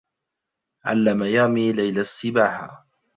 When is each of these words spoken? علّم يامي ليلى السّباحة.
علّم 0.85 1.23
يامي 1.23 1.73
ليلى 1.73 2.01
السّباحة. 2.01 2.87